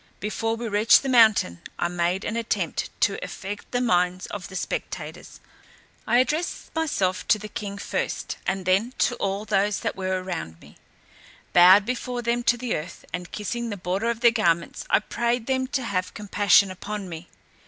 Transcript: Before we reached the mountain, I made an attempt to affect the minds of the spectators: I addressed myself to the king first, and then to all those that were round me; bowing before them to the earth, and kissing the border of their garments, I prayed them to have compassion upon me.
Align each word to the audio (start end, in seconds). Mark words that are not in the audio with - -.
Before 0.19 0.55
we 0.55 0.67
reached 0.67 1.03
the 1.03 1.09
mountain, 1.09 1.61
I 1.77 1.87
made 1.87 2.25
an 2.25 2.35
attempt 2.35 2.89
to 3.01 3.23
affect 3.23 3.69
the 3.69 3.79
minds 3.79 4.25
of 4.25 4.47
the 4.47 4.55
spectators: 4.55 5.39
I 6.07 6.17
addressed 6.17 6.73
myself 6.73 7.27
to 7.27 7.37
the 7.37 7.47
king 7.47 7.77
first, 7.77 8.37
and 8.47 8.65
then 8.65 8.93
to 8.97 9.15
all 9.17 9.45
those 9.45 9.81
that 9.81 9.95
were 9.95 10.23
round 10.23 10.59
me; 10.59 10.77
bowing 11.53 11.83
before 11.83 12.23
them 12.23 12.41
to 12.45 12.57
the 12.57 12.75
earth, 12.75 13.05
and 13.13 13.31
kissing 13.31 13.69
the 13.69 13.77
border 13.77 14.09
of 14.09 14.21
their 14.21 14.31
garments, 14.31 14.85
I 14.89 14.97
prayed 15.01 15.45
them 15.45 15.67
to 15.67 15.83
have 15.83 16.15
compassion 16.15 16.71
upon 16.71 17.07
me. 17.07 17.27